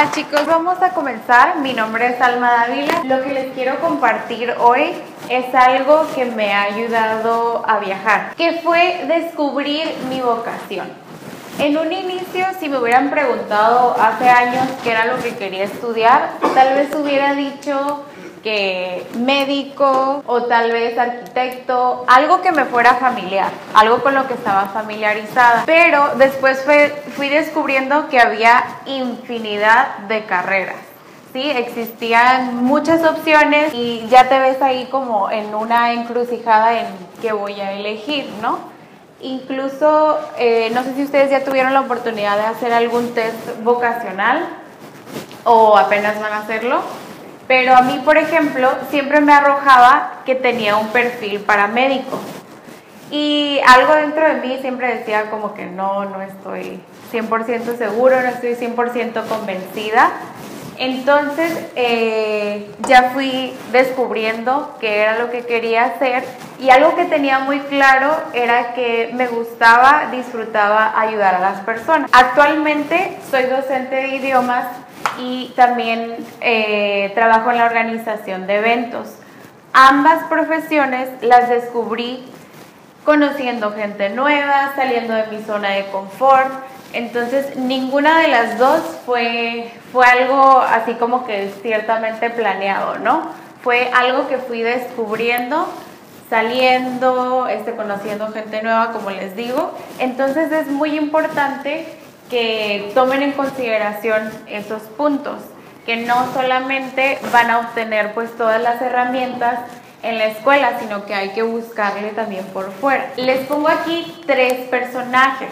Hola 0.00 0.12
chicos, 0.12 0.46
vamos 0.46 0.80
a 0.80 0.94
comenzar. 0.94 1.58
Mi 1.58 1.74
nombre 1.74 2.06
es 2.06 2.20
Alma 2.22 2.52
Dávila. 2.52 3.02
Lo 3.04 3.22
que 3.22 3.34
les 3.34 3.52
quiero 3.52 3.78
compartir 3.80 4.50
hoy 4.58 4.94
es 5.28 5.54
algo 5.54 6.06
que 6.14 6.24
me 6.24 6.54
ha 6.54 6.62
ayudado 6.62 7.62
a 7.68 7.80
viajar, 7.80 8.34
que 8.34 8.62
fue 8.62 9.04
descubrir 9.08 9.84
mi 10.08 10.22
vocación. 10.22 10.88
En 11.58 11.76
un 11.76 11.92
inicio, 11.92 12.46
si 12.58 12.70
me 12.70 12.78
hubieran 12.78 13.10
preguntado 13.10 13.94
hace 14.00 14.26
años 14.30 14.66
qué 14.82 14.92
era 14.92 15.04
lo 15.04 15.22
que 15.22 15.36
quería 15.36 15.64
estudiar, 15.64 16.30
tal 16.54 16.76
vez 16.76 16.94
hubiera 16.94 17.34
dicho 17.34 18.02
que 18.42 19.06
médico 19.18 20.22
o 20.26 20.42
tal 20.44 20.72
vez 20.72 20.98
arquitecto, 20.98 22.04
algo 22.06 22.40
que 22.40 22.52
me 22.52 22.64
fuera 22.64 22.94
familiar, 22.94 23.50
algo 23.74 24.02
con 24.02 24.14
lo 24.14 24.26
que 24.26 24.34
estaba 24.34 24.66
familiarizada. 24.68 25.64
Pero 25.66 26.14
después 26.16 26.64
fui 27.16 27.28
descubriendo 27.28 28.08
que 28.08 28.20
había 28.20 28.64
infinidad 28.86 29.98
de 30.08 30.24
carreras. 30.24 30.76
Sí, 31.32 31.48
existían 31.48 32.56
muchas 32.64 33.04
opciones 33.04 33.72
y 33.72 34.04
ya 34.08 34.28
te 34.28 34.38
ves 34.40 34.60
ahí 34.62 34.86
como 34.90 35.30
en 35.30 35.54
una 35.54 35.92
encrucijada 35.92 36.80
en 36.80 36.86
qué 37.22 37.32
voy 37.32 37.60
a 37.60 37.72
elegir, 37.72 38.28
¿no? 38.42 38.58
Incluso, 39.20 40.18
eh, 40.38 40.70
no 40.74 40.82
sé 40.82 40.94
si 40.94 41.04
ustedes 41.04 41.30
ya 41.30 41.44
tuvieron 41.44 41.72
la 41.72 41.82
oportunidad 41.82 42.36
de 42.36 42.46
hacer 42.46 42.72
algún 42.72 43.14
test 43.14 43.62
vocacional 43.62 44.44
o 45.44 45.76
apenas 45.76 46.18
van 46.20 46.32
a 46.32 46.38
hacerlo. 46.38 46.80
Pero 47.50 47.74
a 47.74 47.82
mí, 47.82 48.00
por 48.04 48.16
ejemplo, 48.16 48.70
siempre 48.90 49.20
me 49.20 49.32
arrojaba 49.32 50.20
que 50.24 50.36
tenía 50.36 50.76
un 50.76 50.86
perfil 50.90 51.40
paramédico. 51.40 52.20
Y 53.10 53.58
algo 53.66 53.92
dentro 53.96 54.24
de 54.24 54.34
mí 54.34 54.58
siempre 54.60 54.98
decía 54.98 55.30
como 55.30 55.52
que 55.54 55.66
no, 55.66 56.04
no 56.04 56.22
estoy 56.22 56.80
100% 57.12 57.76
seguro, 57.76 58.22
no 58.22 58.28
estoy 58.28 58.54
100% 58.54 59.26
convencida. 59.26 60.12
Entonces 60.78 61.52
eh, 61.74 62.70
ya 62.86 63.10
fui 63.14 63.52
descubriendo 63.72 64.76
qué 64.78 65.00
era 65.00 65.18
lo 65.18 65.32
que 65.32 65.44
quería 65.44 65.86
hacer 65.86 66.22
y 66.60 66.70
algo 66.70 66.94
que 66.94 67.06
tenía 67.06 67.40
muy 67.40 67.58
claro 67.58 68.16
era 68.32 68.74
que 68.74 69.10
me 69.14 69.26
gustaba, 69.26 70.06
disfrutaba 70.12 70.92
ayudar 71.00 71.34
a 71.34 71.40
las 71.40 71.60
personas. 71.62 72.08
Actualmente 72.12 73.18
soy 73.28 73.42
docente 73.46 73.96
de 73.96 74.08
idiomas 74.08 74.66
y 75.18 75.52
también 75.56 76.16
eh, 76.40 77.12
trabajo 77.14 77.50
en 77.50 77.58
la 77.58 77.66
organización 77.66 78.46
de 78.46 78.56
eventos. 78.56 79.16
Ambas 79.72 80.24
profesiones 80.24 81.08
las 81.22 81.48
descubrí 81.48 82.24
conociendo 83.04 83.72
gente 83.72 84.10
nueva, 84.10 84.72
saliendo 84.76 85.14
de 85.14 85.26
mi 85.28 85.42
zona 85.42 85.70
de 85.70 85.86
confort. 85.86 86.52
Entonces, 86.92 87.56
ninguna 87.56 88.18
de 88.18 88.28
las 88.28 88.58
dos 88.58 88.80
fue, 89.06 89.70
fue 89.92 90.06
algo 90.06 90.60
así 90.60 90.94
como 90.94 91.24
que 91.24 91.52
ciertamente 91.62 92.30
planeado, 92.30 92.98
¿no? 92.98 93.30
Fue 93.62 93.90
algo 93.94 94.26
que 94.28 94.38
fui 94.38 94.62
descubriendo, 94.62 95.68
saliendo, 96.28 97.46
este, 97.48 97.76
conociendo 97.76 98.32
gente 98.32 98.62
nueva, 98.62 98.92
como 98.92 99.10
les 99.10 99.36
digo. 99.36 99.72
Entonces, 99.98 100.50
es 100.50 100.66
muy 100.66 100.96
importante 100.98 101.86
que 102.30 102.92
tomen 102.94 103.22
en 103.22 103.32
consideración 103.32 104.30
esos 104.46 104.82
puntos, 104.82 105.40
que 105.84 105.96
no 105.96 106.32
solamente 106.32 107.18
van 107.32 107.50
a 107.50 107.58
obtener 107.58 108.14
pues 108.14 108.34
todas 108.36 108.62
las 108.62 108.80
herramientas 108.80 109.58
en 110.02 110.18
la 110.18 110.26
escuela, 110.26 110.78
sino 110.80 111.04
que 111.04 111.14
hay 111.14 111.30
que 111.30 111.42
buscarle 111.42 112.10
también 112.10 112.44
por 112.46 112.70
fuera. 112.72 113.10
Les 113.16 113.46
pongo 113.46 113.68
aquí 113.68 114.06
tres 114.26 114.68
personajes. 114.68 115.50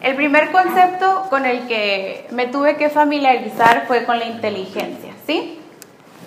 El 0.00 0.16
primer 0.16 0.50
concepto 0.50 1.26
con 1.28 1.44
el 1.44 1.66
que 1.66 2.26
me 2.30 2.46
tuve 2.46 2.76
que 2.76 2.88
familiarizar 2.88 3.84
fue 3.86 4.04
con 4.04 4.18
la 4.18 4.24
inteligencia, 4.24 5.12
¿sí? 5.26 5.60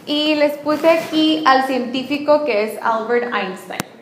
Y 0.06 0.36
les 0.36 0.58
puse 0.58 0.90
aquí 0.90 1.44
al 1.48 1.66
científico 1.66 2.46
que 2.46 2.66
es 2.66 2.80
Albert 2.84 3.34
Einstein. 3.34 3.93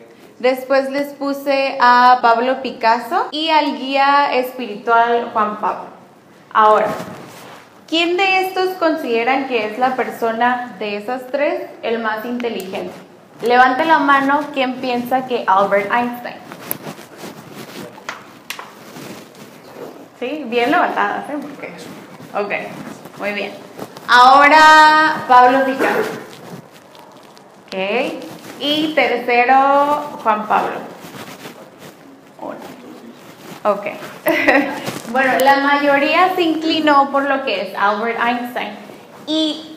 Después 0.42 0.90
les 0.90 1.12
puse 1.12 1.78
a 1.80 2.18
Pablo 2.20 2.62
Picasso 2.62 3.28
y 3.30 3.50
al 3.50 3.78
guía 3.78 4.34
espiritual 4.34 5.30
Juan 5.32 5.60
Pablo. 5.60 5.84
Ahora, 6.52 6.88
¿quién 7.86 8.16
de 8.16 8.48
estos 8.48 8.70
consideran 8.70 9.46
que 9.46 9.66
es 9.66 9.78
la 9.78 9.94
persona 9.94 10.74
de 10.80 10.96
esas 10.96 11.28
tres 11.28 11.70
el 11.84 12.00
más 12.00 12.24
inteligente? 12.24 12.92
Levante 13.42 13.84
la 13.84 14.00
mano 14.00 14.40
quien 14.52 14.80
piensa 14.80 15.26
que 15.28 15.44
Albert 15.46 15.92
Einstein. 15.92 16.34
Sí, 20.18 20.42
bien 20.48 20.72
levantada, 20.72 21.24
¿sí? 21.28 21.34
Ok, 22.36 22.52
muy 23.20 23.30
bien. 23.30 23.52
Ahora 24.08 25.22
Pablo 25.28 25.64
Picasso. 25.64 26.10
Ok. 27.68 28.31
Y 28.64 28.94
tercero, 28.94 30.20
Juan 30.22 30.46
Pablo. 30.46 30.76
Ok. 33.64 33.86
bueno, 35.10 35.32
la 35.40 35.56
mayoría 35.56 36.32
se 36.36 36.42
inclinó 36.42 37.10
por 37.10 37.24
lo 37.24 37.44
que 37.44 37.62
es 37.62 37.76
Albert 37.76 38.20
Einstein. 38.24 38.76
Y 39.26 39.76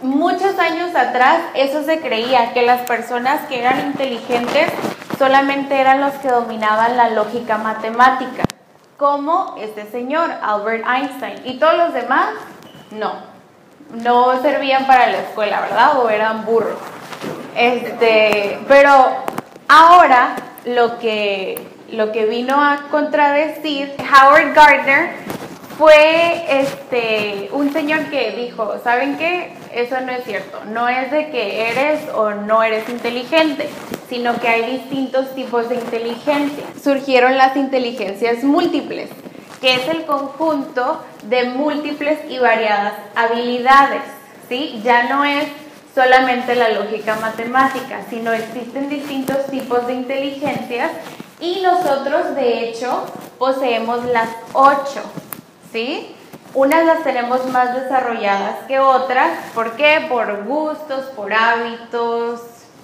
muchos 0.00 0.58
años 0.58 0.96
atrás 0.96 1.40
eso 1.52 1.84
se 1.84 2.00
creía, 2.00 2.54
que 2.54 2.62
las 2.62 2.80
personas 2.82 3.46
que 3.48 3.58
eran 3.58 3.80
inteligentes 3.80 4.72
solamente 5.18 5.78
eran 5.78 6.00
los 6.00 6.14
que 6.14 6.28
dominaban 6.28 6.96
la 6.96 7.10
lógica 7.10 7.58
matemática, 7.58 8.44
como 8.96 9.56
este 9.58 9.84
señor, 9.90 10.30
Albert 10.40 10.86
Einstein. 10.88 11.42
Y 11.44 11.58
todos 11.58 11.76
los 11.76 11.92
demás, 11.92 12.30
no. 12.92 13.12
No 13.90 14.40
servían 14.40 14.86
para 14.86 15.06
la 15.08 15.18
escuela, 15.18 15.60
¿verdad? 15.60 15.98
O 15.98 16.08
eran 16.08 16.46
burros. 16.46 16.78
Este, 17.56 18.58
pero 18.68 18.92
ahora 19.68 20.36
lo 20.64 20.98
que, 20.98 21.58
lo 21.90 22.12
que 22.12 22.26
vino 22.26 22.62
a 22.62 22.88
contradecir 22.90 23.94
Howard 23.98 24.54
Gardner 24.54 25.10
fue 25.80 26.60
este, 26.60 27.48
un 27.52 27.72
señor 27.72 28.10
que 28.10 28.32
dijo, 28.32 28.74
¿saben 28.84 29.16
qué? 29.16 29.54
Eso 29.72 29.98
no 30.02 30.12
es 30.12 30.24
cierto. 30.24 30.60
No 30.66 30.88
es 30.88 31.10
de 31.10 31.30
que 31.30 31.70
eres 31.70 32.00
o 32.14 32.32
no 32.32 32.62
eres 32.62 32.86
inteligente, 32.90 33.68
sino 34.10 34.38
que 34.38 34.48
hay 34.48 34.78
distintos 34.78 35.34
tipos 35.34 35.70
de 35.70 35.76
inteligencia. 35.76 36.64
Surgieron 36.82 37.38
las 37.38 37.56
inteligencias 37.56 38.44
múltiples, 38.44 39.08
que 39.62 39.76
es 39.76 39.88
el 39.88 40.04
conjunto 40.04 41.02
de 41.22 41.44
múltiples 41.44 42.18
y 42.28 42.38
variadas 42.38 42.92
habilidades. 43.14 44.02
¿sí? 44.50 44.82
Ya 44.84 45.04
no 45.04 45.24
es 45.24 45.46
solamente 45.94 46.54
la 46.54 46.70
lógica 46.70 47.16
matemática, 47.16 48.00
sino 48.08 48.32
existen 48.32 48.88
distintos 48.88 49.46
tipos 49.46 49.86
de 49.86 49.94
inteligencias 49.94 50.90
y 51.40 51.60
nosotros 51.62 52.34
de 52.34 52.68
hecho 52.68 53.06
poseemos 53.38 54.04
las 54.06 54.28
ocho, 54.52 55.02
¿sí? 55.72 56.14
Unas 56.52 56.84
las 56.84 57.04
tenemos 57.04 57.46
más 57.46 57.74
desarrolladas 57.74 58.56
que 58.66 58.78
otras, 58.80 59.30
¿por 59.54 59.76
qué? 59.76 60.06
Por 60.08 60.44
gustos, 60.44 61.06
por 61.16 61.32
hábitos, 61.32 62.40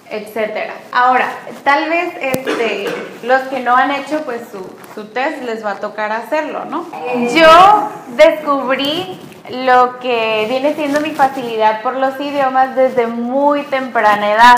etcétera. 0.09 0.73
Ahora, 0.93 1.29
tal 1.65 1.89
vez 1.89 2.15
este, 2.21 2.89
los 3.25 3.43
que 3.43 3.61
no 3.61 3.77
han 3.77 3.91
hecho 3.91 4.23
pues 4.25 4.43
su, 4.51 4.65
su 4.95 5.09
test 5.09 5.43
les 5.43 5.65
va 5.65 5.73
a 5.73 5.77
tocar 5.77 6.13
hacerlo, 6.13 6.65
¿no? 6.65 6.87
Yo 7.35 7.91
descubrí 8.17 9.21
lo 9.51 9.99
que 9.99 10.47
viene 10.49 10.75
siendo 10.75 11.01
mi 11.01 11.11
facilidad 11.11 11.83
por 11.83 11.97
los 11.97 12.19
idiomas 12.21 12.75
desde 12.75 13.07
muy 13.07 13.63
temprana 13.65 14.33
edad. 14.33 14.57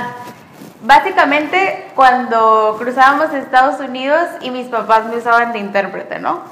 Básicamente 0.83 1.91
cuando 1.95 2.77
cruzábamos 2.79 3.33
Estados 3.35 3.81
Unidos 3.81 4.25
y 4.41 4.51
mis 4.51 4.69
papás 4.69 5.07
me 5.07 5.17
usaban 5.17 5.53
de 5.53 5.59
intérprete, 5.59 6.19
¿no? 6.19 6.43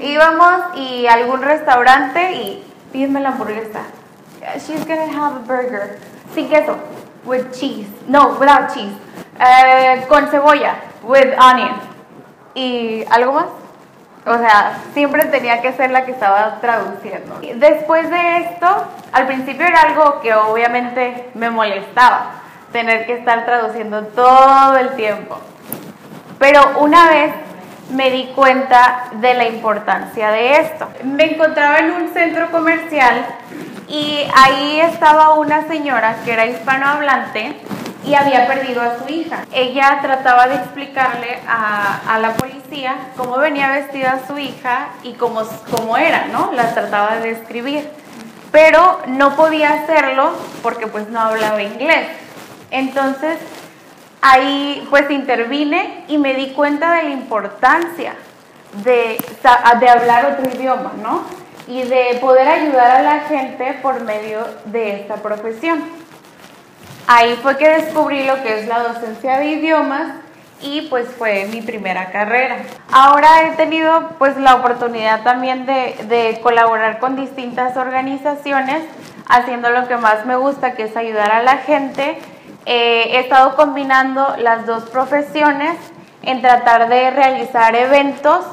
Íbamos 0.00 0.76
y 0.76 1.06
a 1.06 1.14
algún 1.14 1.42
restaurante 1.42 2.32
y 2.32 2.64
pídeme 2.92 3.20
la 3.20 3.30
hamburguesa. 3.30 3.80
She's 4.54 4.84
gonna 4.86 5.06
have 5.06 5.36
a 5.36 5.46
burger. 5.46 5.98
Sin 6.34 6.48
queso. 6.48 6.76
With 7.24 7.52
cheese. 7.52 7.88
No, 8.06 8.36
without 8.38 8.72
cheese. 8.72 8.94
Eh, 9.38 10.04
con 10.08 10.28
cebolla. 10.28 10.76
With 11.02 11.34
onion. 11.38 11.76
¿Y 12.54 13.04
algo 13.10 13.32
más? 13.32 13.46
O 14.26 14.36
sea, 14.38 14.78
siempre 14.92 15.24
tenía 15.26 15.62
que 15.62 15.72
ser 15.72 15.92
la 15.92 16.04
que 16.04 16.10
estaba 16.10 16.58
traduciendo. 16.60 17.38
Después 17.54 18.10
de 18.10 18.38
esto, 18.38 18.66
al 19.12 19.26
principio 19.26 19.64
era 19.64 19.82
algo 19.82 20.20
que 20.20 20.34
obviamente 20.34 21.30
me 21.34 21.48
molestaba, 21.48 22.32
tener 22.72 23.06
que 23.06 23.12
estar 23.14 23.44
traduciendo 23.44 24.02
todo 24.08 24.76
el 24.78 24.96
tiempo. 24.96 25.38
Pero 26.40 26.60
una 26.80 27.08
vez 27.08 27.32
me 27.90 28.10
di 28.10 28.32
cuenta 28.34 29.04
de 29.12 29.34
la 29.34 29.44
importancia 29.44 30.30
de 30.32 30.60
esto. 30.60 30.88
Me 31.04 31.34
encontraba 31.34 31.78
en 31.78 31.92
un 31.92 32.08
centro 32.08 32.50
comercial 32.50 33.24
y 33.86 34.26
ahí 34.34 34.80
estaba 34.80 35.34
una 35.34 35.68
señora 35.68 36.16
que 36.24 36.32
era 36.32 36.46
hispanohablante 36.46 37.60
y 38.06 38.14
había 38.14 38.46
perdido 38.46 38.80
a 38.80 38.98
su 38.98 39.12
hija. 39.12 39.44
Ella 39.52 39.98
trataba 40.00 40.46
de 40.46 40.54
explicarle 40.54 41.40
a, 41.48 42.18
la 42.20 42.34
policía 42.34 42.96
cómo 43.16 43.36
venía 43.38 43.72
vestida 43.72 44.20
su 44.26 44.38
hija 44.38 44.90
y 45.02 45.14
cómo, 45.14 45.42
era, 45.96 46.26
¿no? 46.28 46.52
La 46.52 46.72
trataba 46.72 47.16
de 47.16 47.34
describir. 47.34 47.88
Pero 48.52 49.00
no 49.08 49.34
podía 49.34 49.72
hacerlo 49.72 50.30
porque 50.62 50.86
pues 50.86 51.08
no 51.08 51.20
hablaba 51.20 51.62
inglés. 51.62 52.08
Entonces 52.70 53.38
ahí 54.22 54.86
pues 54.88 55.10
intervine 55.10 56.04
y 56.08 56.18
me 56.18 56.34
di 56.34 56.52
cuenta 56.52 56.94
de 56.94 57.02
la 57.04 57.10
importancia 57.10 58.14
de 58.84 59.88
hablar 59.88 60.38
otro 60.38 60.50
idioma, 60.54 60.92
¿no? 61.02 61.24
Y 61.66 61.82
de 61.82 62.18
poder 62.20 62.46
ayudar 62.46 62.92
a 62.92 63.02
la 63.02 63.20
gente 63.20 63.78
por 63.82 64.00
medio 64.02 64.46
de 64.66 65.00
esta 65.00 65.16
profesión. 65.16 66.05
Ahí 67.08 67.38
fue 67.40 67.56
que 67.56 67.68
descubrí 67.68 68.24
lo 68.24 68.42
que 68.42 68.60
es 68.60 68.66
la 68.66 68.80
docencia 68.80 69.38
de 69.38 69.46
idiomas 69.46 70.08
y 70.60 70.82
pues 70.82 71.06
fue 71.08 71.46
mi 71.46 71.62
primera 71.62 72.10
carrera. 72.10 72.56
Ahora 72.90 73.44
he 73.44 73.56
tenido 73.56 74.10
pues 74.18 74.36
la 74.36 74.56
oportunidad 74.56 75.22
también 75.22 75.66
de, 75.66 76.40
colaborar 76.42 76.98
con 76.98 77.14
distintas 77.14 77.76
organizaciones 77.76 78.82
haciendo 79.28 79.70
lo 79.70 79.86
que 79.86 79.96
más 79.96 80.26
me 80.26 80.36
gusta 80.36 80.74
que 80.74 80.84
es 80.84 80.96
ayudar 80.96 81.30
a 81.30 81.42
la 81.42 81.58
gente. 81.58 82.18
Eh, 82.64 83.10
he 83.12 83.20
estado 83.20 83.54
combinando 83.54 84.34
las 84.38 84.66
dos 84.66 84.84
profesiones 84.90 85.76
en 86.22 86.42
tratar 86.42 86.88
de 86.88 87.10
realizar 87.10 87.76
eventos 87.76 88.44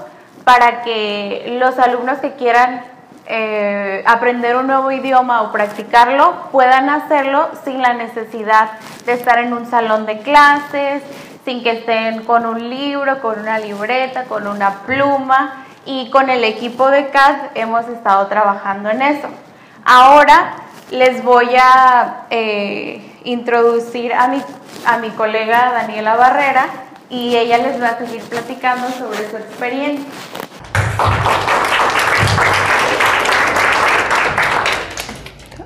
para 0.44 0.84
que 0.84 1.58
los 1.60 1.80
alumnos 1.80 2.20
que 2.20 2.34
quieran 2.34 2.93
eh, 3.26 4.04
aprender 4.06 4.56
un 4.56 4.68
nuevo 4.68 4.92
idioma 4.92 5.44
o 5.44 5.52
practicarlo, 5.52 6.50
puedan 6.52 6.90
hacerlo 6.90 7.50
sin 7.64 7.82
la 7.82 7.94
necesidad 7.94 8.72
de 9.06 9.14
estar 9.14 9.40
en 9.40 9.54
un 9.54 9.66
salón 9.66 10.06
de 10.06 10.20
clases, 10.20 11.04
sin 11.46 11.64
que 11.64 11.72
estén 11.72 12.24
con 12.24 12.46
un 12.46 12.70
libro, 12.70 13.22
con 13.22 13.40
una 13.40 13.60
libreta, 13.60 14.26
con 14.26 14.48
una 14.48 14.82
pluma. 14.86 15.66
Y 15.86 16.10
con 16.12 16.30
el 16.30 16.46
equipo 16.46 16.90
de 16.90 17.10
CAD 17.10 17.36
hemos 17.56 17.86
estado 17.90 18.28
trabajando 18.28 18.90
en 18.90 19.02
eso. 19.02 19.28
Ahora 19.84 20.54
les 20.92 21.22
voy 21.24 21.50
a 21.60 22.26
eh, 22.30 23.20
introducir 23.26 24.14
a 24.14 24.30
mi, 24.30 24.42
a 24.86 24.98
mi 24.98 25.10
colega 25.10 25.74
Daniela 25.74 26.16
Barrera 26.16 26.68
y 27.10 27.36
ella 27.36 27.58
les 27.58 27.82
va 27.82 27.90
a 27.90 27.98
seguir 27.98 28.22
platicando 28.24 28.90
sobre 28.92 29.30
su 29.30 29.36
experiencia. 29.36 30.06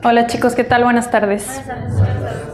Hola 0.03 0.27
chicos, 0.27 0.53
¿qué 0.55 0.63
tal? 0.63 0.83
Buenas 0.83 1.09
tardes. 1.09 1.61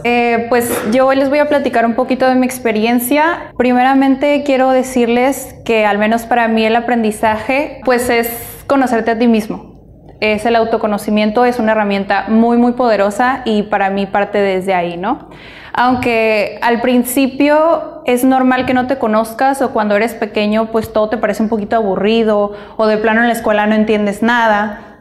Eh, 0.02 0.46
pues 0.48 0.70
yo 0.92 1.06
hoy 1.06 1.16
les 1.16 1.28
voy 1.28 1.38
a 1.38 1.48
platicar 1.48 1.84
un 1.84 1.94
poquito 1.94 2.26
de 2.28 2.34
mi 2.34 2.46
experiencia. 2.46 3.52
Primeramente 3.56 4.42
quiero 4.44 4.70
decirles 4.70 5.54
que 5.64 5.84
al 5.86 5.98
menos 5.98 6.22
para 6.22 6.48
mí 6.48 6.64
el 6.64 6.74
aprendizaje 6.74 7.80
pues 7.84 8.08
es 8.08 8.64
conocerte 8.66 9.12
a 9.12 9.18
ti 9.18 9.28
mismo. 9.28 9.74
Es 10.20 10.46
el 10.46 10.56
autoconocimiento, 10.56 11.44
es 11.44 11.58
una 11.58 11.72
herramienta 11.72 12.26
muy 12.28 12.56
muy 12.56 12.72
poderosa 12.72 13.42
y 13.44 13.64
para 13.64 13.90
mí 13.90 14.06
parte 14.06 14.38
desde 14.38 14.74
ahí, 14.74 14.96
¿no? 14.96 15.28
Aunque 15.74 16.58
al 16.62 16.80
principio 16.80 18.02
es 18.06 18.24
normal 18.24 18.64
que 18.64 18.74
no 18.74 18.86
te 18.86 18.98
conozcas 18.98 19.60
o 19.60 19.72
cuando 19.72 19.96
eres 19.96 20.14
pequeño 20.14 20.70
pues 20.72 20.92
todo 20.92 21.08
te 21.08 21.18
parece 21.18 21.42
un 21.42 21.48
poquito 21.48 21.76
aburrido 21.76 22.52
o 22.76 22.86
de 22.86 22.96
plano 22.96 23.20
en 23.20 23.26
la 23.26 23.32
escuela 23.32 23.66
no 23.66 23.74
entiendes 23.74 24.22
nada 24.22 24.93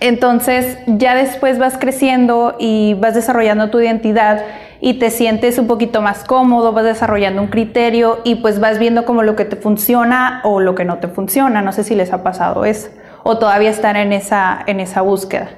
entonces 0.00 0.78
ya 0.86 1.14
después 1.14 1.58
vas 1.58 1.78
creciendo 1.78 2.56
y 2.58 2.94
vas 2.94 3.14
desarrollando 3.14 3.70
tu 3.70 3.80
identidad 3.80 4.44
y 4.80 4.94
te 4.94 5.10
sientes 5.10 5.58
un 5.58 5.66
poquito 5.66 6.00
más 6.00 6.24
cómodo, 6.24 6.72
vas 6.72 6.84
desarrollando 6.84 7.42
un 7.42 7.48
criterio 7.48 8.20
y 8.24 8.36
pues 8.36 8.60
vas 8.60 8.78
viendo 8.78 9.04
como 9.04 9.22
lo 9.22 9.36
que 9.36 9.44
te 9.44 9.56
funciona 9.56 10.40
o 10.44 10.60
lo 10.60 10.74
que 10.74 10.84
no 10.84 10.98
te 10.98 11.08
funciona. 11.08 11.60
No 11.60 11.72
sé 11.72 11.84
si 11.84 11.94
les 11.94 12.12
ha 12.12 12.22
pasado 12.22 12.64
eso 12.64 12.88
o 13.22 13.38
todavía 13.38 13.70
están 13.70 13.96
en 13.96 14.12
esa, 14.12 14.58
en 14.66 14.80
esa 14.80 15.02
búsqueda. 15.02 15.48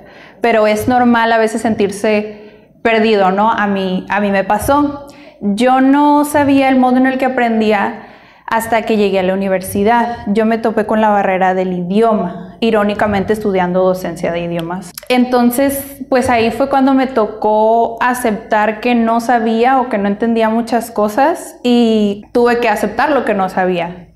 Pero 0.40 0.66
es 0.66 0.88
normal 0.88 1.32
a 1.32 1.38
veces 1.38 1.62
sentirse 1.62 2.68
perdido, 2.82 3.30
¿no? 3.30 3.50
A 3.50 3.66
mí, 3.66 4.06
a 4.08 4.20
mí 4.20 4.30
me 4.30 4.44
pasó. 4.44 5.06
Yo 5.40 5.80
no 5.80 6.24
sabía 6.24 6.68
el 6.68 6.78
modo 6.78 6.96
en 6.96 7.06
el 7.06 7.18
que 7.18 7.26
aprendía 7.26 8.06
hasta 8.52 8.82
que 8.82 8.98
llegué 8.98 9.18
a 9.18 9.22
la 9.22 9.32
universidad. 9.32 10.18
Yo 10.26 10.44
me 10.44 10.58
topé 10.58 10.84
con 10.84 11.00
la 11.00 11.08
barrera 11.08 11.54
del 11.54 11.72
idioma, 11.72 12.58
irónicamente 12.60 13.32
estudiando 13.32 13.82
docencia 13.82 14.30
de 14.30 14.40
idiomas. 14.40 14.92
Entonces, 15.08 16.02
pues 16.10 16.28
ahí 16.28 16.50
fue 16.50 16.68
cuando 16.68 16.92
me 16.92 17.06
tocó 17.06 17.96
aceptar 18.02 18.80
que 18.80 18.94
no 18.94 19.20
sabía 19.20 19.80
o 19.80 19.88
que 19.88 19.96
no 19.96 20.06
entendía 20.06 20.50
muchas 20.50 20.90
cosas 20.90 21.56
y 21.62 22.26
tuve 22.32 22.60
que 22.60 22.68
aceptar 22.68 23.12
lo 23.12 23.24
que 23.24 23.32
no 23.32 23.48
sabía. 23.48 24.08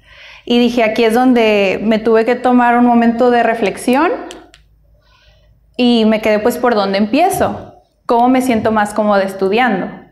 Y 0.44 0.58
dije, 0.58 0.84
aquí 0.84 1.04
es 1.04 1.14
donde 1.14 1.80
me 1.82 1.98
tuve 1.98 2.26
que 2.26 2.34
tomar 2.34 2.76
un 2.76 2.84
momento 2.84 3.30
de 3.30 3.42
reflexión 3.42 4.12
y 5.78 6.04
me 6.04 6.20
quedé 6.20 6.40
pues 6.40 6.58
por 6.58 6.74
dónde 6.74 6.98
empiezo, 6.98 7.72
cómo 8.04 8.28
me 8.28 8.42
siento 8.42 8.70
más 8.70 8.92
cómoda 8.92 9.22
estudiando 9.22 10.05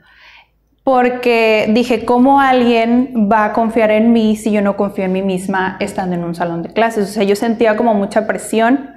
porque 0.85 1.67
dije, 1.71 2.05
¿cómo 2.05 2.41
alguien 2.41 3.29
va 3.33 3.47
a 3.47 3.53
confiar 3.55 3.91
en 3.91 4.13
mí 4.13 4.37
si 4.37 4.53
yo 4.53 4.61
no 4.61 4.77
confío 4.77 5.07
en 5.07 5.13
mí 5.13 5.23
misma 5.23 5.79
estando 5.81 6.15
en 6.15 6.23
un 6.23 6.35
salón 6.35 6.63
de 6.63 6.75
clases? 6.75 7.09
O 7.09 7.13
sea, 7.13 7.23
yo 7.23 7.37
sentía 7.37 7.75
como 7.75 7.95
mucha 7.95 8.27
presión 8.27 8.95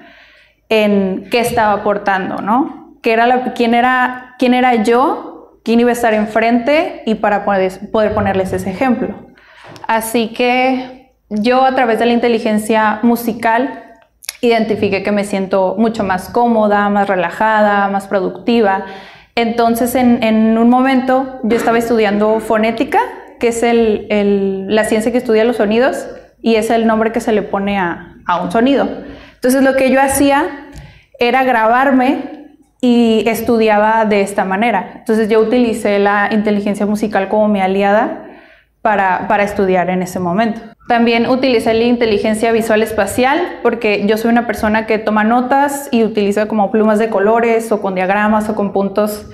en 0.68 1.30
qué 1.32 1.40
estaba 1.40 1.72
aportando, 1.72 2.42
¿no? 2.42 2.98
¿Qué 3.02 3.14
era 3.14 3.26
la, 3.26 3.54
quién, 3.54 3.74
era, 3.74 4.36
¿Quién 4.38 4.54
era 4.54 4.84
yo? 4.84 5.62
¿Quién 5.64 5.80
iba 5.80 5.90
a 5.90 5.94
estar 5.94 6.14
enfrente? 6.14 7.04
Y 7.06 7.16
para 7.16 7.46
poder, 7.46 7.90
poder 7.90 8.14
ponerles 8.14 8.52
ese 8.52 8.70
ejemplo. 8.70 9.16
Así 9.88 10.34
que 10.34 11.14
yo 11.30 11.64
a 11.64 11.74
través 11.74 12.00
de 12.00 12.06
la 12.06 12.12
inteligencia 12.12 13.00
musical 13.02 13.86
identifiqué 14.42 15.04
que 15.04 15.14
me 15.14 15.24
siento 15.24 15.76
mucho 15.78 16.04
más 16.04 16.28
cómoda, 16.28 16.90
más 16.90 17.08
relajada, 17.08 17.88
más 17.88 18.08
productiva 18.08 18.86
entonces, 19.38 19.94
en, 19.94 20.58
un 20.58 20.68
momento, 20.68 21.40
yo 21.44 21.56
estaba 21.56 21.78
estudiando 21.78 22.40
fonética, 22.40 22.98
que 23.40 23.50
es 23.50 23.64
la 23.64 24.84
ciencia 24.86 25.12
que 25.12 25.20
estudia 25.20 25.44
los 25.44 25.58
sonidos, 25.58 26.08
y 26.42 26.56
es 26.56 26.72
el 26.72 26.88
nombre 26.88 27.12
que 27.12 27.20
se 27.20 27.32
le 27.32 27.44
pone 27.44 27.78
a, 27.78 28.16
un 28.42 28.52
sonido. 28.52 28.90
Entonces, 29.36 29.62
lo 29.62 29.76
que 29.76 29.92
yo 29.92 30.02
hacía 30.02 30.72
era 31.20 31.44
grabarme 31.44 32.56
y 32.82 33.26
estudiaba 33.28 34.06
de 34.06 34.22
esta 34.22 34.44
manera. 34.44 34.94
Entonces, 34.96 35.30
yo 35.30 35.40
utilicé 35.40 36.00
la 36.00 36.30
inteligencia 36.32 36.88
musical 36.88 37.30
como 37.30 37.48
mi 37.48 37.62
aliada 37.62 38.27
para, 39.28 39.44
estudiar 39.44 39.90
en 39.90 40.02
ese 40.02 40.20
momento. 40.20 40.62
También 40.88 41.28
utilicé 41.28 41.74
la 41.74 41.84
inteligencia 41.84 42.54
visual 42.54 42.82
espacial 42.82 43.60
porque 43.62 44.08
yo 44.08 44.16
soy 44.16 44.32
una 44.32 44.48
persona 44.48 44.86
que 44.86 44.98
toma 44.98 45.26
notas 45.26 45.90
y 45.92 46.06
utiliza 46.06 46.48
como 46.48 46.72
plumas 46.72 46.98
de 46.98 47.10
colores 47.10 47.70
o 47.74 47.82
con 47.82 47.96
diagramas 47.96 48.48
o 48.48 48.56
con 48.56 48.72
puntos. 48.72 49.30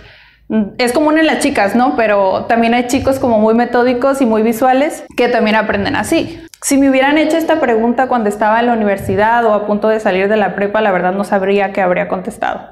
Es 0.79 0.91
común 0.91 1.19
en 1.19 1.27
las 1.27 1.39
chicas, 1.39 1.75
¿no? 1.75 1.95
Pero 1.95 2.45
también 2.45 2.73
hay 2.73 2.87
chicos 2.87 3.19
como 3.19 3.37
muy 3.37 3.53
metódicos 3.53 4.21
y 4.21 4.25
muy 4.25 4.41
visuales 4.41 5.05
que 5.15 5.29
también 5.29 5.55
aprenden 5.55 5.95
así. 5.95 6.41
Si 6.63 6.77
me 6.77 6.89
hubieran 6.89 7.19
hecho 7.19 7.37
esta 7.37 7.59
pregunta 7.59 8.07
cuando 8.07 8.29
estaba 8.29 8.59
en 8.59 8.65
la 8.65 8.73
universidad 8.73 9.45
o 9.45 9.53
a 9.53 9.67
punto 9.67 9.87
de 9.87 9.99
salir 9.99 10.29
de 10.29 10.37
la 10.37 10.55
prepa, 10.55 10.81
la 10.81 10.91
verdad 10.91 11.13
no 11.13 11.23
sabría 11.23 11.73
qué 11.73 11.81
habría 11.81 12.07
contestado. 12.07 12.71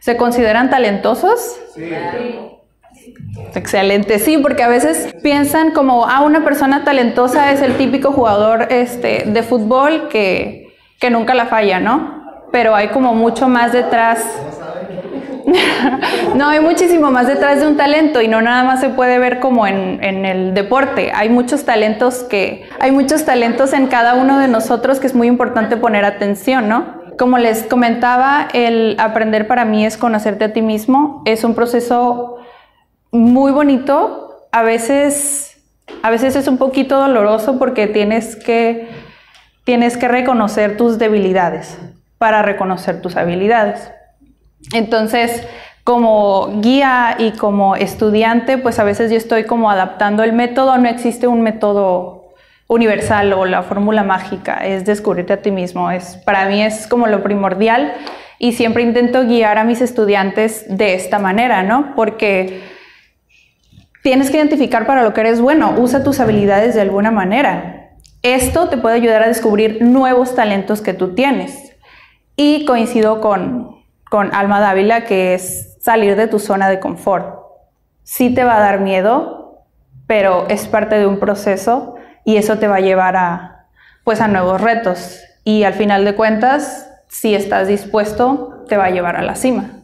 ¿Se 0.00 0.16
consideran 0.16 0.70
talentosos? 0.70 1.56
Sí. 1.74 2.55
Excelente, 3.54 4.18
sí, 4.18 4.38
porque 4.38 4.62
a 4.62 4.68
veces 4.68 5.14
piensan 5.22 5.72
como, 5.72 6.06
ah, 6.06 6.22
una 6.22 6.44
persona 6.44 6.84
talentosa 6.84 7.52
es 7.52 7.62
el 7.62 7.76
típico 7.76 8.12
jugador 8.12 8.68
este, 8.70 9.24
de 9.26 9.42
fútbol 9.42 10.08
que, 10.08 10.74
que 10.98 11.10
nunca 11.10 11.34
la 11.34 11.46
falla, 11.46 11.80
¿no? 11.80 12.24
Pero 12.52 12.74
hay 12.74 12.88
como 12.88 13.14
mucho 13.14 13.48
más 13.48 13.72
detrás. 13.72 14.24
no, 16.34 16.48
hay 16.48 16.60
muchísimo 16.60 17.10
más 17.10 17.28
detrás 17.28 17.60
de 17.60 17.66
un 17.66 17.76
talento 17.76 18.20
y 18.20 18.28
no 18.28 18.42
nada 18.42 18.64
más 18.64 18.80
se 18.80 18.88
puede 18.88 19.18
ver 19.18 19.38
como 19.38 19.66
en, 19.66 20.02
en, 20.02 20.24
el 20.24 20.54
deporte. 20.54 21.12
Hay 21.14 21.28
muchos 21.28 21.64
talentos 21.64 22.24
que, 22.24 22.64
hay 22.80 22.90
muchos 22.90 23.24
talentos 23.24 23.72
en 23.72 23.86
cada 23.86 24.14
uno 24.14 24.38
de 24.38 24.48
nosotros 24.48 24.98
que 24.98 25.06
es 25.06 25.14
muy 25.14 25.28
importante 25.28 25.76
poner 25.76 26.04
atención, 26.04 26.68
¿no? 26.68 27.06
Como 27.18 27.38
les 27.38 27.62
comentaba, 27.62 28.48
el 28.52 28.96
aprender 28.98 29.46
para 29.46 29.64
mí 29.64 29.86
es 29.86 29.96
conocerte 29.96 30.44
a 30.44 30.52
ti 30.52 30.60
mismo. 30.60 31.22
Es 31.24 31.44
un 31.44 31.54
proceso 31.54 32.35
muy 33.16 33.52
bonito. 33.52 34.46
A 34.52 34.62
veces, 34.62 35.60
a 36.02 36.10
veces 36.10 36.36
es 36.36 36.48
un 36.48 36.58
poquito 36.58 36.98
doloroso 36.98 37.58
porque 37.58 37.86
tienes 37.86 38.36
que, 38.36 38.88
tienes 39.64 39.96
que 39.96 40.08
reconocer 40.08 40.76
tus 40.76 40.98
debilidades 40.98 41.78
para 42.18 42.42
reconocer 42.42 43.02
tus 43.02 43.16
habilidades. 43.16 43.90
Entonces, 44.72 45.46
como 45.84 46.60
guía 46.60 47.16
y 47.18 47.32
como 47.32 47.76
estudiante, 47.76 48.58
pues 48.58 48.78
a 48.78 48.84
veces 48.84 49.10
yo 49.10 49.16
estoy 49.16 49.44
como 49.44 49.70
adaptando 49.70 50.24
el 50.24 50.32
método, 50.32 50.76
no 50.78 50.88
existe 50.88 51.26
un 51.26 51.42
método 51.42 52.32
universal 52.68 53.32
o 53.32 53.44
la 53.44 53.62
fórmula 53.62 54.02
mágica, 54.02 54.56
es 54.64 54.84
descubrirte 54.84 55.34
a 55.34 55.42
ti 55.42 55.52
mismo, 55.52 55.90
es 55.90 56.16
para 56.24 56.46
mí 56.46 56.60
es 56.62 56.88
como 56.88 57.06
lo 57.06 57.22
primordial 57.22 57.92
y 58.38 58.52
siempre 58.54 58.82
intento 58.82 59.24
guiar 59.24 59.58
a 59.58 59.64
mis 59.64 59.80
estudiantes 59.80 60.64
de 60.68 60.94
esta 60.94 61.20
manera, 61.20 61.62
¿no? 61.62 61.94
Porque 61.94 62.62
tienes 64.06 64.30
que 64.30 64.36
identificar 64.36 64.86
para 64.86 65.02
lo 65.02 65.12
que 65.12 65.22
eres 65.22 65.40
bueno, 65.40 65.74
usa 65.78 66.04
tus 66.04 66.20
habilidades 66.20 66.76
de 66.76 66.80
alguna 66.80 67.10
manera. 67.10 67.96
Esto 68.22 68.68
te 68.68 68.76
puede 68.76 68.94
ayudar 68.94 69.24
a 69.24 69.26
descubrir 69.26 69.82
nuevos 69.82 70.36
talentos 70.36 70.80
que 70.80 70.94
tú 70.94 71.16
tienes. 71.16 71.74
Y 72.36 72.64
coincido 72.66 73.20
con, 73.20 73.82
con 74.08 74.32
Alma 74.32 74.60
Dávila, 74.60 75.06
que 75.06 75.34
es 75.34 75.76
salir 75.80 76.14
de 76.14 76.28
tu 76.28 76.38
zona 76.38 76.68
de 76.68 76.78
confort. 76.78 77.36
Sí 78.04 78.32
te 78.32 78.44
va 78.44 78.58
a 78.58 78.60
dar 78.60 78.78
miedo, 78.78 79.64
pero 80.06 80.46
es 80.48 80.68
parte 80.68 80.96
de 80.96 81.06
un 81.08 81.18
proceso 81.18 81.96
y 82.24 82.36
eso 82.36 82.58
te 82.58 82.68
va 82.68 82.76
a 82.76 82.80
llevar 82.80 83.16
a, 83.16 83.66
pues, 84.04 84.20
a 84.20 84.28
nuevos 84.28 84.60
retos. 84.60 85.18
Y 85.42 85.64
al 85.64 85.74
final 85.74 86.04
de 86.04 86.14
cuentas, 86.14 86.88
si 87.08 87.34
estás 87.34 87.66
dispuesto, 87.66 88.62
te 88.68 88.76
va 88.76 88.84
a 88.84 88.90
llevar 88.90 89.16
a 89.16 89.22
la 89.22 89.34
cima. 89.34 89.75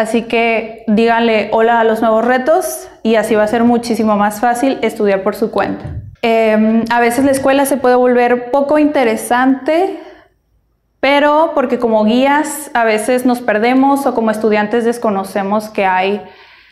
Así 0.00 0.22
que 0.22 0.84
díganle 0.86 1.50
hola 1.52 1.78
a 1.78 1.84
los 1.84 2.00
nuevos 2.00 2.24
retos 2.24 2.88
y 3.02 3.16
así 3.16 3.34
va 3.34 3.42
a 3.42 3.46
ser 3.46 3.64
muchísimo 3.64 4.16
más 4.16 4.40
fácil 4.40 4.78
estudiar 4.80 5.22
por 5.22 5.36
su 5.36 5.50
cuenta. 5.50 5.96
Em, 6.22 6.86
a 6.90 7.00
veces 7.00 7.22
la 7.26 7.32
escuela 7.32 7.66
se 7.66 7.76
puede 7.76 7.96
volver 7.96 8.50
poco 8.50 8.78
interesante 8.78 10.00
pero 11.00 11.52
porque 11.54 11.78
como 11.78 12.04
guías 12.04 12.70
a 12.72 12.84
veces 12.84 13.26
nos 13.26 13.42
perdemos 13.42 14.06
o 14.06 14.14
como 14.14 14.30
estudiantes 14.30 14.86
desconocemos 14.86 15.68
que 15.68 15.84
hay 15.84 16.22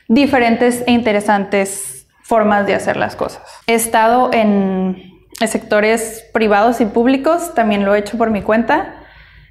diferentes 0.08 0.82
e 0.87 0.92
interesantes 0.92 2.06
formas 2.23 2.66
de 2.66 2.75
hacer 2.75 2.97
las 2.97 3.14
cosas. 3.14 3.42
He 3.66 3.75
estado 3.75 4.30
en, 4.32 5.18
sectores 5.47 6.25
privados 6.32 6.80
y 6.80 6.87
públicos, 6.87 7.54
también 7.54 7.85
lo 7.85 7.94
he 7.94 7.99
hecho 7.99 8.16
por 8.16 8.30
mi 8.30 8.40
cuenta 8.40 8.94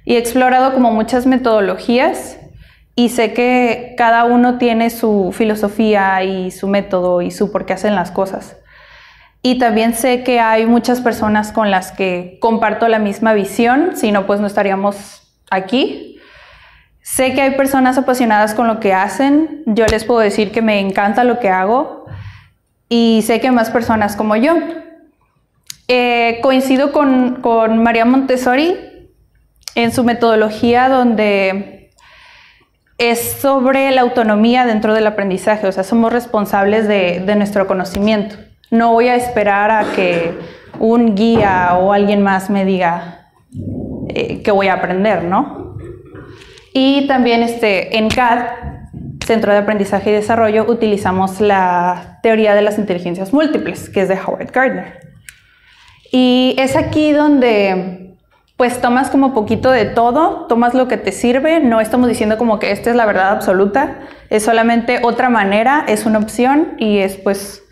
y 0.04 0.16
he 0.16 0.18
explorado 0.18 0.74
como 0.74 0.90
muchas 0.90 1.26
metodologías 1.26 2.38
y 2.98 3.10
sé 3.10 3.32
que 3.32 3.94
cada 3.96 4.24
uno 4.24 4.58
tiene 4.58 4.90
su 4.90 5.30
filosofía 5.32 6.24
y 6.24 6.50
su 6.50 6.66
método 6.66 7.22
y 7.22 7.30
su 7.30 7.52
por 7.52 7.64
qué 7.64 7.74
hacen 7.74 7.94
las 7.94 8.10
cosas. 8.10 8.56
Y 9.40 9.60
también 9.60 9.94
sé 9.94 10.24
que 10.24 10.40
hay 10.40 10.66
muchas 10.66 11.00
personas 11.00 11.52
con 11.52 11.70
las 11.70 11.92
que 11.92 12.38
comparto 12.40 12.88
la 12.88 12.98
misma 12.98 13.34
visión, 13.34 13.92
si 13.94 14.10
no, 14.10 14.26
pues 14.26 14.40
no 14.40 14.48
estaríamos 14.48 15.32
aquí. 15.48 16.18
Sé 17.00 17.34
que 17.34 17.42
hay 17.42 17.52
personas 17.52 17.98
apasionadas 17.98 18.52
con 18.52 18.66
lo 18.66 18.80
que 18.80 18.92
hacen, 18.92 19.62
yo 19.66 19.86
les 19.86 20.04
puedo 20.04 20.18
decir 20.18 20.50
que 20.50 20.60
me 20.60 20.80
encanta 20.80 21.22
lo 21.22 21.38
que 21.38 21.50
hago 21.50 22.06
y 22.88 23.22
sé 23.24 23.38
que 23.40 23.52
más 23.52 23.70
personas 23.70 24.16
como 24.16 24.34
yo. 24.34 24.56
Eh, 25.86 26.40
coincido 26.42 26.90
con, 26.90 27.42
con 27.42 27.80
María 27.80 28.04
Montessori 28.04 28.76
en 29.76 29.92
su 29.92 30.02
metodología 30.02 30.88
donde 30.88 31.77
es 32.98 33.20
sobre 33.40 33.92
la 33.92 34.00
autonomía 34.00 34.66
dentro 34.66 34.92
del 34.92 35.06
aprendizaje, 35.06 35.68
o 35.68 35.72
sea, 35.72 35.84
somos 35.84 36.12
responsables 36.12 36.88
de, 36.88 37.22
nuestro 37.36 37.68
conocimiento. 37.68 38.36
No 38.70 38.92
voy 38.92 39.06
a 39.06 39.14
esperar 39.14 39.70
a 39.70 39.92
que 39.94 40.32
un 40.80 41.14
guía 41.14 41.78
o 41.80 41.92
alguien 41.92 42.22
más 42.22 42.50
me 42.50 42.64
diga 42.64 43.30
eh, 44.08 44.42
que 44.42 44.50
voy 44.50 44.66
a 44.66 44.74
aprender, 44.74 45.24
¿no? 45.24 45.76
Y 46.74 47.06
también 47.06 47.42
este, 47.42 47.96
en 47.96 48.08
CAD, 48.08 48.46
Centro 49.24 49.52
de 49.52 49.58
Aprendizaje 49.58 50.10
y 50.10 50.12
Desarrollo, 50.12 50.66
utilizamos 50.68 51.40
la 51.40 52.18
teoría 52.22 52.54
de 52.54 52.62
las 52.62 52.78
inteligencias 52.78 53.32
múltiples, 53.32 53.88
que 53.88 54.02
es 54.02 54.08
de 54.08 54.18
Howard 54.20 54.50
Gardner. 54.52 55.08
Y 56.10 56.56
es 56.58 56.76
aquí 56.76 57.12
donde 57.12 58.07
pues 58.58 58.80
tomas 58.80 59.08
como 59.08 59.32
poquito 59.34 59.70
de 59.70 59.84
todo, 59.84 60.46
tomas 60.48 60.74
lo 60.74 60.88
que 60.88 60.96
te 60.96 61.12
sirve, 61.12 61.60
no 61.60 61.80
estamos 61.80 62.08
diciendo 62.08 62.36
como 62.38 62.58
que 62.58 62.72
esta 62.72 62.90
es 62.90 62.96
la 62.96 63.06
verdad 63.06 63.30
absoluta, 63.30 64.00
es 64.30 64.42
solamente 64.42 64.98
otra 65.04 65.28
manera, 65.30 65.84
es 65.86 66.06
una 66.06 66.18
opción 66.18 66.74
y 66.76 66.98
es 66.98 67.14
pues 67.14 67.62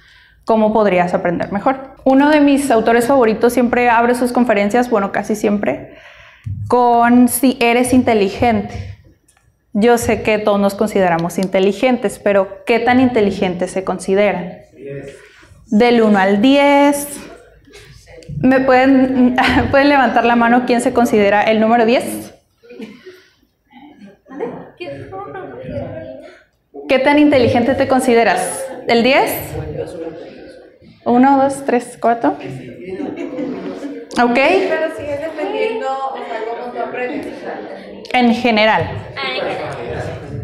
cómo 0.45 0.73
podrías 0.73 1.13
aprender 1.13 1.51
mejor. 1.51 1.97
Uno 2.05 2.31
de 2.31 2.41
mis 2.41 2.71
autores 2.71 3.09
favoritos 3.09 3.53
siempre 3.53 3.91
abre 3.91 4.15
sus 4.15 4.31
conferencias, 4.31 4.89
bueno, 4.89 5.11
casi 5.11 5.35
siempre, 5.35 5.97
con 6.69 7.27
si 7.27 7.59
eres 7.61 7.93
inteligente. 7.93 8.97
Yo 9.73 9.99
sé 9.99 10.23
que 10.23 10.39
todos 10.39 10.61
nos 10.61 10.77
consideramos 10.77 11.39
inteligentes, 11.39 12.21
pero 12.21 12.65
¿qué 12.65 12.79
tan 12.79 13.01
inteligentes 13.01 13.73
se 13.73 13.83
consideran? 13.83 14.59
Del 15.67 16.01
1 16.01 16.17
al 16.17 16.41
10. 16.41 17.36
¿Me 18.47 18.61
pueden, 18.61 19.37
pueden 19.71 19.89
levantar 19.89 20.25
la 20.25 20.37
mano 20.37 20.65
quién 20.67 20.81
se 20.81 20.93
considera 20.93 21.43
el 21.43 21.61
número 21.61 21.85
10? 21.85 22.33
¿Qué 26.89 26.99
tan 27.01 27.19
inteligente 27.19 27.75
te 27.75 27.89
consideras? 27.89 28.65
¿El 28.87 29.03
10? 29.03 29.33
Uno, 31.05 31.43
dos, 31.43 31.65
tres, 31.65 31.99
cuatro. 32.01 32.31
¿Ok? 34.23 34.35
Pero 34.35 34.97
sigue 34.97 35.19
dependiendo, 35.19 35.87
aprendes. 36.85 37.35
En 38.13 38.35
general. 38.35 38.89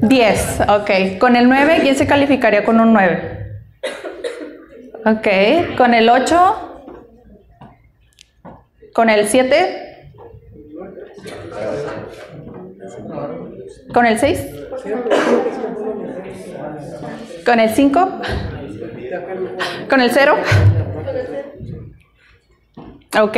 Diez, 0.00 0.60
ok. 0.68 1.18
Con 1.18 1.36
el 1.36 1.48
nueve, 1.48 1.78
¿quién 1.82 1.94
se 1.94 2.06
calificaría 2.06 2.64
con 2.64 2.80
un 2.80 2.92
nueve? 2.92 3.60
Ok. 5.04 5.76
Con 5.76 5.94
el 5.94 6.08
ocho. 6.08 6.71
Con 8.92 9.10
el 9.10 9.26
siete. 9.28 10.12
Con 13.92 14.06
el 14.06 14.18
seis. 14.18 14.44
Con 17.44 17.60
el 17.60 17.70
cinco. 17.70 18.20
¿Con 19.88 20.00
el 20.00 20.10
cero? 20.10 20.36
Ok. 23.20 23.36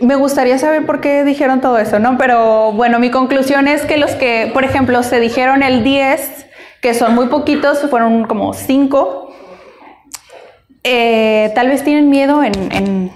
Me 0.00 0.14
gustaría 0.14 0.58
saber 0.58 0.86
por 0.86 1.00
qué 1.00 1.24
dijeron 1.24 1.60
todo 1.60 1.78
eso, 1.78 1.98
¿no? 1.98 2.16
Pero 2.18 2.72
bueno, 2.72 3.00
mi 3.00 3.10
conclusión 3.10 3.66
es 3.66 3.84
que 3.84 3.96
los 3.96 4.12
que, 4.12 4.50
por 4.54 4.64
ejemplo, 4.64 5.02
se 5.02 5.18
dijeron 5.18 5.64
el 5.64 5.82
10, 5.82 6.46
que 6.80 6.94
son 6.94 7.16
muy 7.16 7.26
poquitos, 7.26 7.80
fueron 7.90 8.24
como 8.26 8.54
5, 8.54 9.27
eh, 10.84 11.52
tal 11.54 11.68
vez 11.68 11.84
tienen 11.84 12.10
miedo 12.10 12.42
en, 12.42 13.10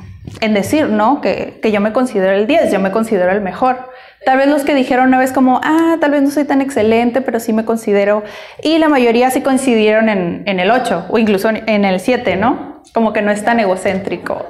decir, 0.54 0.88
¿no? 0.88 1.20
Que, 1.20 1.60
yo 1.72 1.80
me 1.80 1.92
considero 1.92 2.32
el 2.32 2.46
10, 2.46 2.72
yo 2.72 2.80
me 2.80 2.90
considero 2.90 3.30
el 3.30 3.40
mejor. 3.40 3.90
Tal 4.24 4.38
vez 4.38 4.46
los 4.46 4.62
que 4.62 4.74
dijeron 4.74 5.08
una 5.08 5.18
vez 5.18 5.32
como, 5.32 5.60
ah, 5.64 5.96
tal 6.00 6.12
vez 6.12 6.22
no 6.22 6.30
soy 6.30 6.44
tan 6.44 6.60
excelente, 6.60 7.20
pero 7.20 7.40
sí 7.40 7.52
me 7.52 7.64
considero. 7.64 8.22
Y 8.62 8.78
la 8.78 8.88
mayoría 8.88 9.30
sí 9.30 9.40
coincidieron 9.40 10.08
en, 10.08 10.46
el 10.46 10.70
8 10.70 11.06
o 11.08 11.18
incluso 11.18 11.48
en 11.48 11.84
el 11.84 12.00
7, 12.00 12.36
¿no? 12.36 12.82
Como 12.92 13.12
que 13.12 13.22
no 13.22 13.30
es 13.30 13.44
tan 13.44 13.58
egocéntrico. 13.60 14.46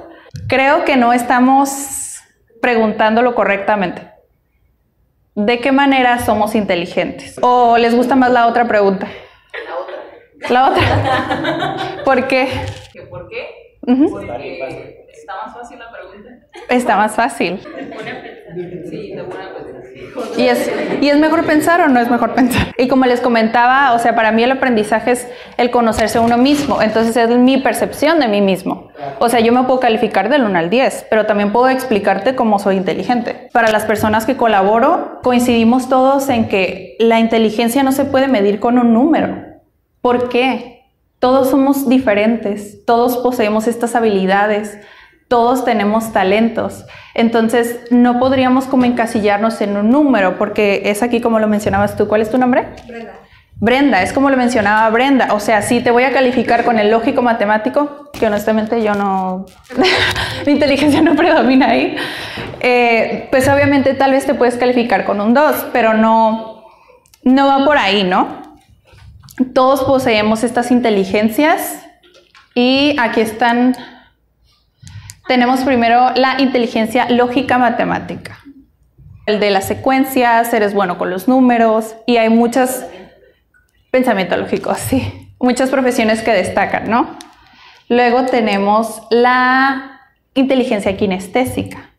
Creo 0.47 0.85
que 0.85 0.97
no 0.97 1.13
estamos 1.13 2.21
preguntándolo 2.61 3.35
correctamente. 3.35 4.13
¿De 5.35 5.59
qué 5.59 5.71
manera 5.71 6.19
somos 6.19 6.53
inteligentes? 6.53 7.39
¿O 7.41 7.77
les 7.77 7.95
gusta 7.95 8.15
más 8.15 8.31
la 8.31 8.47
otra 8.47 8.67
pregunta? 8.67 9.07
La 10.49 10.69
otra. 10.69 12.03
¿Por 12.05 12.27
qué? 12.27 12.47
¿Por 13.09 13.27
qué? 13.29 13.63
Porque 13.85 15.05
está 15.13 15.33
más 15.45 15.53
fácil 15.53 15.79
la 15.79 15.91
pregunta. 15.91 16.29
Está 16.69 16.97
más 16.97 17.15
fácil. 17.15 17.59
Sí, 18.89 19.13
Y 20.37 20.43
es, 20.43 20.71
y 21.01 21.09
es 21.09 21.17
mejor 21.17 21.45
pensar 21.45 21.81
o 21.81 21.87
no 21.87 21.99
es 21.99 22.09
mejor 22.09 22.33
pensar. 22.33 22.67
Y 22.77 22.87
como 22.87 23.05
les 23.05 23.19
comentaba, 23.19 23.93
o 23.93 23.99
sea, 23.99 24.15
para 24.15 24.31
mí 24.31 24.43
el 24.43 24.51
aprendizaje 24.51 25.11
es 25.11 25.27
el 25.57 25.71
conocerse 25.71 26.17
a 26.17 26.21
uno 26.21 26.37
mismo. 26.37 26.81
Entonces 26.81 27.17
es 27.17 27.29
mi 27.29 27.57
percepción 27.57 28.19
de 28.19 28.27
mí 28.27 28.41
mismo. 28.41 28.89
O 29.19 29.27
sea, 29.29 29.39
yo 29.39 29.51
me 29.51 29.63
puedo 29.63 29.79
calificar 29.79 30.29
del 30.29 30.43
1 30.43 30.57
al 30.59 30.69
10, 30.69 31.07
pero 31.09 31.25
también 31.25 31.51
puedo 31.51 31.69
explicarte 31.69 32.35
cómo 32.35 32.59
soy 32.59 32.77
inteligente. 32.77 33.49
Para 33.51 33.71
las 33.71 33.85
personas 33.85 34.25
que 34.25 34.37
colaboro, 34.37 35.19
coincidimos 35.23 35.89
todos 35.89 36.29
en 36.29 36.47
que 36.47 36.95
la 36.99 37.19
inteligencia 37.19 37.83
no 37.83 37.91
se 37.91 38.05
puede 38.05 38.27
medir 38.27 38.59
con 38.59 38.77
un 38.77 38.93
número. 38.93 39.52
¿Por 40.03 40.27
qué? 40.27 40.83
Todos 41.19 41.49
somos 41.49 41.87
diferentes, 41.87 42.83
todos 42.85 43.15
poseemos 43.19 43.67
estas 43.67 43.95
habilidades, 43.95 44.77
todos 45.29 45.63
tenemos 45.63 46.11
talentos. 46.11 46.83
Entonces, 47.13 47.79
no 47.89 48.19
podríamos 48.19 48.65
como 48.65 48.83
encasillarnos 48.83 49.61
en 49.61 49.77
un 49.77 49.91
número, 49.91 50.37
porque 50.37 50.81
es 50.87 51.03
aquí 51.03 51.21
como 51.21 51.39
lo 51.39 51.47
mencionabas 51.47 51.95
tú. 51.95 52.09
¿Cuál 52.09 52.19
es 52.19 52.29
tu 52.29 52.37
nombre? 52.37 52.67
Brenda. 52.85 53.13
Brenda, 53.55 54.01
es 54.03 54.11
como 54.11 54.29
lo 54.29 54.35
mencionaba 54.35 54.89
Brenda. 54.89 55.33
O 55.33 55.39
sea, 55.39 55.61
si 55.61 55.79
te 55.79 55.89
voy 55.89 56.03
a 56.03 56.11
calificar 56.11 56.65
con 56.65 56.79
el 56.79 56.91
lógico 56.91 57.21
matemático, 57.21 58.11
que 58.11 58.27
honestamente 58.27 58.83
yo 58.83 58.95
no, 58.95 59.45
mi 60.45 60.51
inteligencia 60.51 61.01
no 61.01 61.15
predomina 61.15 61.69
ahí, 61.69 61.95
eh, 62.59 63.29
pues 63.31 63.47
obviamente 63.47 63.93
tal 63.93 64.11
vez 64.11 64.25
te 64.25 64.33
puedes 64.33 64.57
calificar 64.57 65.05
con 65.05 65.21
un 65.21 65.33
2, 65.33 65.67
pero 65.71 65.93
no, 65.93 66.65
no 67.23 67.47
va 67.47 67.63
por 67.63 67.77
ahí, 67.77 68.03
¿no? 68.03 68.42
Todos 69.53 69.83
poseemos 69.83 70.43
estas 70.43 70.69
inteligencias 70.69 71.83
y 72.53 72.95
aquí 72.99 73.21
están, 73.21 73.75
tenemos 75.27 75.61
primero 75.61 76.11
la 76.15 76.39
inteligencia 76.39 77.09
lógica 77.09 77.57
matemática. 77.57 78.39
El 79.25 79.39
de 79.39 79.49
las 79.49 79.65
secuencias, 79.65 80.53
eres 80.53 80.73
bueno 80.73 80.97
con 80.97 81.09
los 81.09 81.27
números 81.27 81.95
y 82.05 82.17
hay 82.17 82.29
muchas, 82.29 82.85
pensamiento 83.89 84.37
lógico, 84.37 84.75
sí, 84.75 85.33
muchas 85.39 85.69
profesiones 85.69 86.21
que 86.21 86.31
destacan, 86.31 86.89
¿no? 86.89 87.17
Luego 87.89 88.25
tenemos 88.25 89.01
la 89.09 90.01
inteligencia 90.35 90.95
kinestésica. 90.95 91.89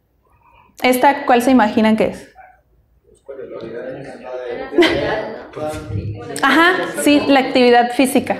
¿Esta 0.83 1.25
cuál 1.25 1.43
se 1.43 1.51
imaginan 1.51 1.97
que 1.97 2.07
es? 2.07 2.29
Ajá, 6.43 6.73
sí, 7.03 7.23
la 7.29 7.41
actividad 7.41 7.93
física. 7.93 8.37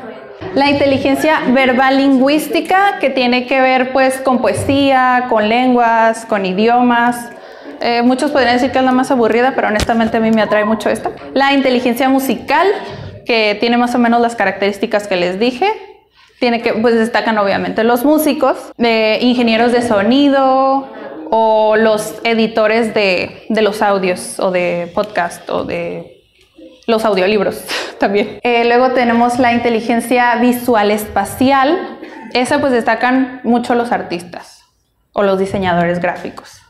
La 0.55 0.71
inteligencia 0.71 1.41
verbal 1.53 1.97
lingüística 1.97 2.99
que 3.01 3.11
tiene 3.11 3.47
que 3.47 3.61
ver 3.61 3.93
pues 3.93 4.21
con 4.21 4.41
poesía, 4.41 5.27
con 5.29 5.49
lenguas, 5.49 6.27
con 6.27 6.47
idiomas. 6.47 7.31
Eh, 7.81 8.03
muchos 8.03 8.31
podrían 8.31 8.55
decir 8.55 8.71
que 8.71 8.79
es 8.79 8.85
la 8.85 8.93
más 8.93 9.11
aburrida, 9.11 9.53
pero 9.55 9.69
honestamente 9.69 10.17
a 10.19 10.21
mí 10.21 10.31
me 10.31 10.43
atrae 10.43 10.65
mucho 10.65 10.91
esta. 10.91 11.11
La 11.35 11.53
inteligencia 11.53 12.09
musical, 12.09 12.67
que 13.27 13.57
tiene 13.59 13.77
más 13.77 13.95
o 13.95 13.99
menos 13.99 14.21
las 14.21 14.37
características 14.37 15.09
que 15.09 15.17
les 15.17 15.39
dije. 15.39 15.67
Tiene 16.39 16.63
que, 16.63 16.75
pues 16.75 16.95
destacan 16.95 17.39
obviamente 17.39 17.85
los 17.85 18.05
músicos, 18.05 18.73
ingenieros 18.79 19.73
de 19.73 19.83
sonido 19.83 20.89
o 21.31 21.77
los 21.77 22.17
editores 22.23 22.93
de, 22.95 23.45
de 23.49 23.63
los 23.63 23.83
audios 23.83 24.39
o 24.39 24.51
de 24.51 24.91
podcast 24.95 25.49
o 25.49 25.65
de 25.65 26.14
los 26.87 27.05
audiolibros 27.05 27.65
también. 27.99 28.39
Eh, 28.43 28.65
luego 28.65 28.91
tenemos 28.91 29.39
la 29.39 29.53
inteligencia 29.53 30.35
visual 30.37 30.91
espacial. 30.91 31.99
Esa 32.33 32.61
pues 32.61 32.73
destacan 32.73 33.41
mucho 33.45 33.75
los 33.75 33.93
artistas 33.93 34.63
o 35.13 35.23
los 35.23 35.39
diseñadores 35.39 36.01
gráficos. 36.01 36.61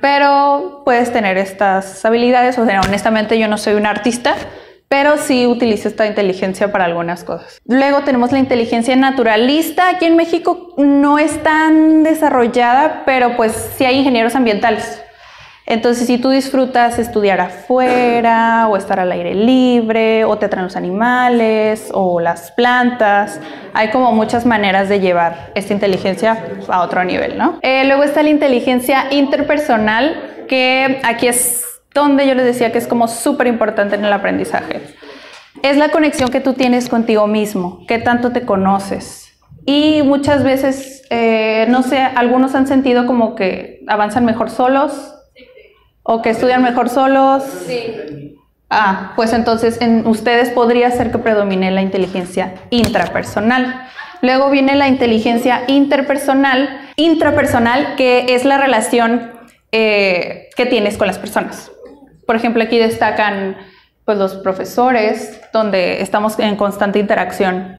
Pero 0.00 0.82
puedes 0.84 1.12
tener 1.12 1.36
estas 1.36 2.04
habilidades, 2.04 2.58
o 2.58 2.64
sea, 2.64 2.80
honestamente 2.80 3.38
yo 3.38 3.48
no 3.48 3.58
soy 3.58 3.74
un 3.74 3.86
artista, 3.86 4.34
pero 4.88 5.18
sí 5.18 5.46
utilizo 5.46 5.88
esta 5.88 6.06
inteligencia 6.06 6.70
para 6.72 6.84
algunas 6.84 7.24
cosas. 7.24 7.60
Luego 7.66 8.02
tenemos 8.02 8.32
la 8.32 8.38
inteligencia 8.38 8.94
naturalista. 8.96 9.88
Aquí 9.88 10.06
en 10.06 10.16
México 10.16 10.72
no 10.76 11.18
es 11.18 11.42
tan 11.42 12.02
desarrollada, 12.02 13.02
pero 13.04 13.36
pues 13.36 13.52
sí 13.76 13.84
hay 13.84 13.98
ingenieros 13.98 14.34
ambientales. 14.34 15.02
Entonces, 15.66 16.06
si 16.06 16.18
tú 16.18 16.28
disfrutas 16.28 16.98
estudiar 16.98 17.40
afuera 17.40 18.68
o 18.68 18.76
estar 18.76 19.00
al 19.00 19.10
aire 19.12 19.34
libre 19.34 20.24
o 20.24 20.36
te 20.36 20.46
atraen 20.46 20.64
los 20.64 20.76
animales 20.76 21.88
o 21.94 22.20
las 22.20 22.50
plantas, 22.52 23.40
hay 23.72 23.88
como 23.88 24.12
muchas 24.12 24.44
maneras 24.44 24.90
de 24.90 25.00
llevar 25.00 25.52
esta 25.54 25.72
inteligencia 25.72 26.44
a 26.68 26.82
otro 26.82 27.02
nivel, 27.04 27.38
¿no? 27.38 27.58
Eh, 27.62 27.84
luego 27.86 28.02
está 28.02 28.22
la 28.22 28.28
inteligencia 28.28 29.06
interpersonal, 29.10 30.44
que 30.48 31.00
aquí 31.02 31.28
es 31.28 31.64
donde 31.94 32.26
yo 32.26 32.34
les 32.34 32.44
decía 32.44 32.70
que 32.70 32.78
es 32.78 32.86
como 32.86 33.08
súper 33.08 33.46
importante 33.46 33.94
en 33.94 34.04
el 34.04 34.12
aprendizaje. 34.12 34.82
Es 35.62 35.78
la 35.78 35.88
conexión 35.88 36.30
que 36.30 36.40
tú 36.40 36.52
tienes 36.52 36.90
contigo 36.90 37.26
mismo, 37.26 37.86
qué 37.88 37.98
tanto 37.98 38.32
te 38.32 38.42
conoces. 38.42 39.32
Y 39.64 40.02
muchas 40.02 40.44
veces, 40.44 41.06
eh, 41.08 41.64
no 41.70 41.82
sé, 41.82 41.98
algunos 42.00 42.54
han 42.54 42.66
sentido 42.66 43.06
como 43.06 43.34
que 43.34 43.80
avanzan 43.86 44.26
mejor 44.26 44.50
solos 44.50 45.13
¿O 46.04 46.20
que 46.20 46.30
estudian 46.30 46.62
mejor 46.62 46.90
solos? 46.90 47.42
Sí. 47.66 48.36
Ah, 48.68 49.12
pues 49.16 49.32
entonces 49.32 49.80
en 49.80 50.06
ustedes 50.06 50.50
podría 50.50 50.90
ser 50.90 51.10
que 51.10 51.18
predomine 51.18 51.70
la 51.70 51.80
inteligencia 51.80 52.54
intrapersonal. 52.70 53.88
Luego 54.20 54.50
viene 54.50 54.74
la 54.74 54.88
inteligencia 54.88 55.62
interpersonal, 55.66 56.80
intrapersonal, 56.96 57.96
que 57.96 58.34
es 58.34 58.44
la 58.44 58.58
relación 58.58 59.32
eh, 59.72 60.50
que 60.56 60.66
tienes 60.66 60.98
con 60.98 61.06
las 61.06 61.18
personas. 61.18 61.72
Por 62.26 62.36
ejemplo, 62.36 62.62
aquí 62.62 62.78
destacan 62.78 63.56
pues, 64.04 64.18
los 64.18 64.34
profesores, 64.36 65.40
donde 65.52 66.02
estamos 66.02 66.38
en 66.38 66.56
constante 66.56 66.98
interacción 66.98 67.78